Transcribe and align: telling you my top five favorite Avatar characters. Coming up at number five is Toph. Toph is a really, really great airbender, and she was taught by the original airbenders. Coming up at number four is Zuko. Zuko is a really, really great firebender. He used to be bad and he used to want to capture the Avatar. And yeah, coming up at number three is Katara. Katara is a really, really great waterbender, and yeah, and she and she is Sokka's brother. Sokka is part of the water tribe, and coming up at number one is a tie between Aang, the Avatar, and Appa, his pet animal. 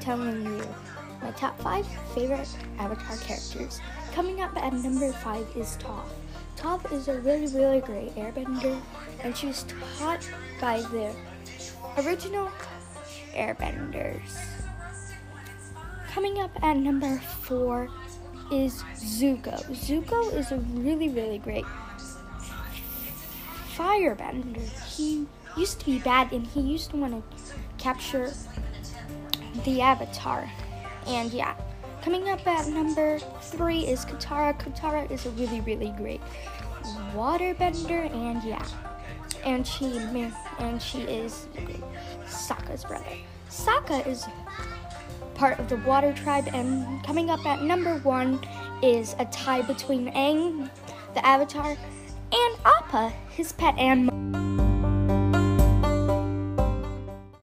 telling 0.00 0.44
you 0.44 0.64
my 1.22 1.30
top 1.32 1.58
five 1.60 1.86
favorite 2.14 2.48
Avatar 2.78 3.16
characters. 3.18 3.80
Coming 4.12 4.40
up 4.40 4.56
at 4.56 4.72
number 4.72 5.12
five 5.12 5.46
is 5.54 5.76
Toph. 5.76 6.08
Toph 6.56 6.92
is 6.92 7.08
a 7.08 7.20
really, 7.20 7.46
really 7.46 7.80
great 7.80 8.14
airbender, 8.16 8.80
and 9.22 9.36
she 9.36 9.46
was 9.46 9.64
taught 9.98 10.28
by 10.60 10.80
the 10.80 11.14
original 11.98 12.50
airbenders. 13.32 14.38
Coming 16.12 16.38
up 16.40 16.50
at 16.62 16.76
number 16.76 17.18
four 17.18 17.88
is 18.50 18.82
Zuko. 18.96 19.64
Zuko 19.70 20.34
is 20.34 20.50
a 20.50 20.56
really, 20.56 21.08
really 21.08 21.38
great 21.38 21.64
firebender. 23.76 24.60
He 24.96 25.26
used 25.56 25.80
to 25.80 25.86
be 25.86 25.98
bad 25.98 26.32
and 26.32 26.46
he 26.46 26.60
used 26.60 26.90
to 26.90 26.96
want 26.96 27.12
to 27.12 27.38
capture 27.78 28.32
the 29.64 29.80
Avatar. 29.80 30.50
And 31.06 31.32
yeah, 31.32 31.54
coming 32.02 32.28
up 32.28 32.46
at 32.46 32.68
number 32.68 33.18
three 33.40 33.86
is 33.86 34.04
Katara. 34.04 34.58
Katara 34.58 35.10
is 35.10 35.26
a 35.26 35.30
really, 35.30 35.60
really 35.60 35.92
great 35.96 36.20
waterbender, 37.14 38.12
and 38.14 38.42
yeah, 38.42 38.64
and 39.44 39.66
she 39.66 39.98
and 40.58 40.80
she 40.80 41.02
is 41.02 41.46
Sokka's 42.26 42.84
brother. 42.84 43.16
Sokka 43.48 44.06
is 44.06 44.26
part 45.34 45.58
of 45.58 45.68
the 45.68 45.76
water 45.78 46.12
tribe, 46.12 46.48
and 46.52 47.02
coming 47.04 47.30
up 47.30 47.44
at 47.46 47.62
number 47.62 47.98
one 47.98 48.40
is 48.82 49.14
a 49.18 49.24
tie 49.26 49.62
between 49.62 50.12
Aang, 50.12 50.70
the 51.14 51.26
Avatar, 51.26 51.76
and 52.32 52.56
Appa, 52.64 53.12
his 53.30 53.52
pet 53.52 53.76
animal. 53.78 54.49